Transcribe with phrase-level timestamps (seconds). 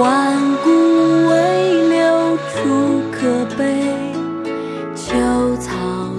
[0.00, 0.70] 万古
[1.28, 3.84] 为留处可悲。
[4.96, 5.14] 秋
[5.58, 5.76] 草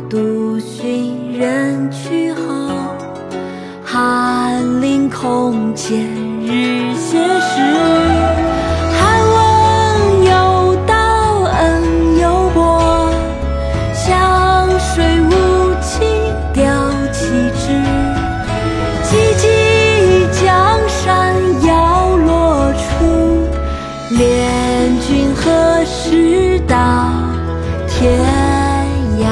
[0.08, 2.40] 独寻人去后，
[3.84, 5.98] 寒林空见
[6.44, 8.21] 日斜时。
[25.92, 27.12] 何时到
[27.86, 28.22] 天
[29.20, 29.26] 涯？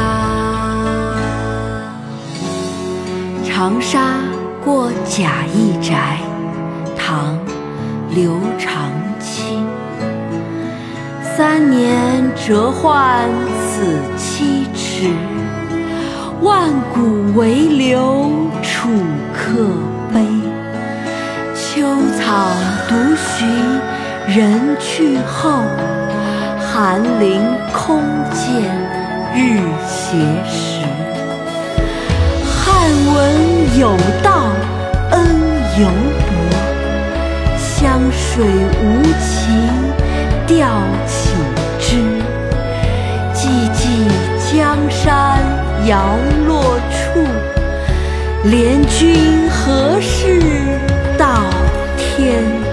[3.45, 4.18] 长沙
[4.62, 6.18] 过贾谊宅，
[6.98, 7.34] 唐·
[8.13, 9.66] 刘长卿。
[11.21, 13.29] 三年谪还
[13.62, 15.13] 此七尺，
[16.41, 18.29] 万古为留
[18.62, 18.90] 楚
[19.34, 19.63] 客
[20.13, 20.26] 悲。
[21.55, 21.88] 秋
[22.20, 22.49] 草
[22.90, 23.48] 独寻
[24.27, 25.62] 人去后，
[26.82, 27.41] 寒林
[27.74, 28.63] 空见
[29.35, 30.16] 日斜
[30.48, 30.80] 时。
[32.48, 34.48] 汉文有道
[35.12, 35.18] 恩
[35.77, 35.90] 犹
[36.26, 36.32] 薄，
[37.57, 38.46] 湘水
[38.82, 39.68] 无情
[40.48, 41.32] 调起
[41.82, 41.98] 之。
[43.34, 44.07] 寂寂
[44.50, 45.44] 江山
[45.85, 46.16] 摇
[46.48, 47.27] 落处，
[48.46, 50.40] 怜君何事
[51.18, 51.44] 到
[51.98, 52.68] 天涯？